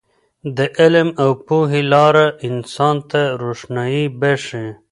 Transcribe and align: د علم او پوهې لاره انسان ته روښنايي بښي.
د 0.57 0.59
علم 0.79 1.09
او 1.23 1.29
پوهې 1.47 1.81
لاره 1.93 2.25
انسان 2.47 2.95
ته 3.11 3.21
روښنايي 3.41 4.05
بښي. 4.19 4.65